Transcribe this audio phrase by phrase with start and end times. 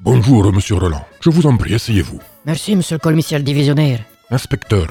[0.00, 1.04] Bonjour, monsieur Roland.
[1.20, 2.20] Je vous en prie, asseyez-vous.
[2.44, 4.00] Merci, monsieur le commissaire divisionnaire.
[4.30, 4.88] Inspecteur,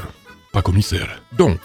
[0.51, 1.21] pas commissaire.
[1.38, 1.59] Donc,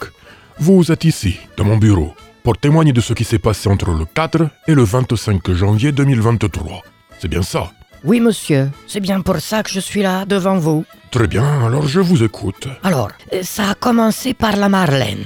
[0.59, 4.05] vous êtes ici, dans mon bureau, pour témoigner de ce qui s'est passé entre le
[4.05, 6.83] 4 et le 25 janvier 2023.
[7.19, 7.71] C'est bien ça
[8.03, 10.85] Oui, monsieur, c'est bien pour ça que je suis là, devant vous.
[11.09, 12.67] Très bien, alors je vous écoute.
[12.83, 15.25] Alors, euh, ça a commencé par la Marlène.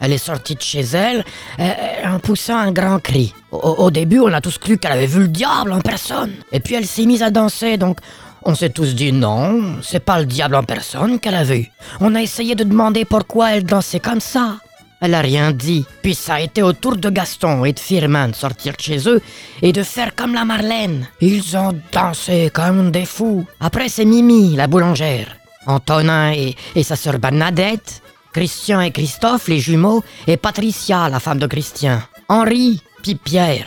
[0.00, 1.24] Elle est sortie de chez elle
[1.58, 1.72] euh,
[2.04, 3.32] en poussant un grand cri.
[3.62, 6.32] Au, début, on a tous cru qu'elle avait vu le diable en personne.
[6.50, 7.98] Et puis elle s'est mise à danser, donc
[8.42, 11.70] on s'est tous dit non, c'est pas le diable en personne qu'elle a vu.
[12.00, 14.56] On a essayé de demander pourquoi elle dansait comme ça.
[15.00, 15.84] Elle a rien dit.
[16.02, 19.08] Puis ça a été au tour de Gaston et de Firmin de sortir de chez
[19.08, 19.20] eux
[19.60, 21.06] et de faire comme la Marlène.
[21.20, 23.44] Ils ont dansé comme des fous.
[23.60, 25.36] Après, c'est Mimi, la boulangère.
[25.66, 28.02] Antonin et, et sa sœur Bernadette.
[28.32, 30.02] Christian et Christophe, les jumeaux.
[30.26, 32.00] Et Patricia, la femme de Christian.
[32.28, 33.66] Henri, puis Pierre.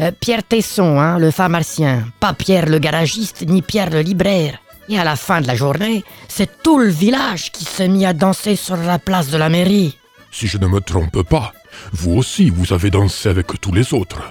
[0.00, 2.04] Euh, Pierre Tesson, hein, le pharmacien.
[2.20, 4.58] Pas Pierre le garagiste, ni Pierre le libraire.
[4.88, 8.12] Et à la fin de la journée, c'est tout le village qui s'est mis à
[8.12, 9.98] danser sur la place de la mairie.
[10.30, 11.52] Si je ne me trompe pas,
[11.92, 14.22] vous aussi, vous avez dansé avec tous les autres.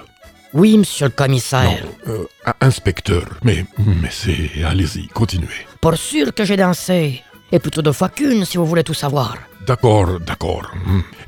[0.54, 1.84] Oui, monsieur le commissaire.
[2.06, 3.24] Non, euh, inspecteur.
[3.44, 4.64] Mais, mais c'est...
[4.64, 5.66] Allez-y, continuez.
[5.82, 7.22] Pour sûr que j'ai dansé.
[7.52, 9.36] Et plutôt deux fois qu'une, si vous voulez tout savoir.
[9.68, 10.72] D'accord, d'accord.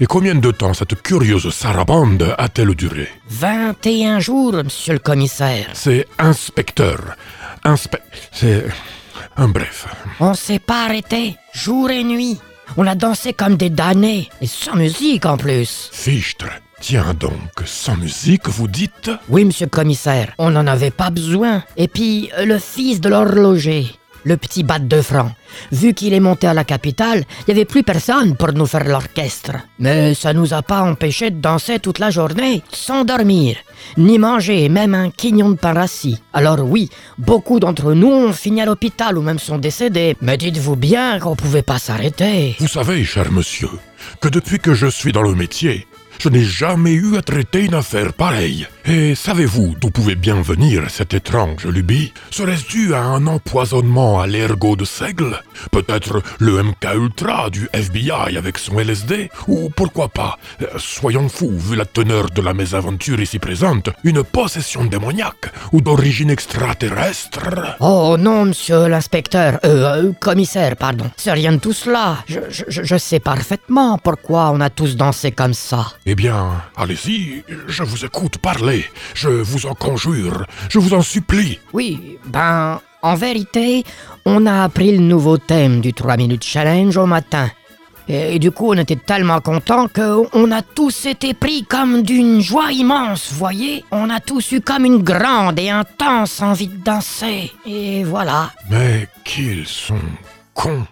[0.01, 5.69] Et combien de temps cette curieuse sarabande a-t-elle duré 21 jours, monsieur le commissaire.
[5.75, 7.17] C'est inspecteur.
[7.65, 7.99] Inspe...
[8.33, 8.65] C'est...
[9.37, 9.87] Un bref.
[10.21, 12.41] On s'est pas arrêté, jour et nuit.
[12.79, 15.91] On a dansé comme des damnés, et sans musique en plus.
[15.93, 16.49] Fichtre.
[16.81, 19.11] Tiens donc, sans musique, vous dites?
[19.29, 21.63] Oui, monsieur le commissaire, on n'en avait pas besoin.
[21.77, 25.33] Et puis, euh, le fils de l'horloger, le petit bat de franc,
[25.73, 28.85] vu qu'il est monté à la capitale, il n'y avait plus personne pour nous faire
[28.85, 29.53] l'orchestre.
[29.79, 33.57] Mais ça nous a pas empêché de danser toute la journée, sans dormir,
[33.97, 35.71] ni manger même un quignon de pain.
[36.33, 40.17] Alors oui, beaucoup d'entre nous ont fini à l'hôpital ou même sont décédés.
[40.21, 42.57] Mais dites-vous bien qu'on pouvait pas s'arrêter.
[42.59, 43.71] Vous savez, cher monsieur,
[44.21, 45.87] que depuis que je suis dans le métier,
[46.21, 48.67] je n'ai jamais eu à traiter une affaire pareille.
[48.85, 52.13] Et savez-vous d'où pouvait bien venir cette étrange lubie?
[52.31, 55.41] Serait-ce dû à un empoisonnement à l'ergot de seigle?
[55.71, 61.57] Peut-être le MK Ultra du FBI avec son LSD Ou pourquoi pas, euh, soyons fous,
[61.57, 67.77] vu la teneur de la mésaventure ici présente, une possession démoniaque ou d'origine extraterrestre?
[67.81, 71.11] Oh non, monsieur l'inspecteur, euh, euh, commissaire, pardon.
[71.17, 72.19] C'est rien de tout cela.
[72.29, 75.93] Je, sais parfaitement pourquoi on a tous dansé comme ça.
[76.13, 78.85] Eh bien, allez-y, je vous écoute parler.
[79.15, 81.61] Je vous en conjure, je vous en supplie.
[81.73, 83.85] Oui, ben, en vérité,
[84.25, 87.49] on a appris le nouveau thème du 3 minutes challenge au matin.
[88.09, 92.41] Et, et du coup, on était tellement contents qu'on a tous été pris comme d'une
[92.41, 93.85] joie immense, voyez?
[93.93, 97.53] On a tous eu comme une grande et intense envie de danser.
[97.65, 98.51] Et voilà.
[98.69, 99.95] Mais qu'ils sont
[100.55, 100.89] cons